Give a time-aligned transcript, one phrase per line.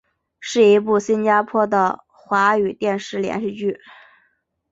[0.39, 3.79] 是一部新加坡的的华语电视连续剧。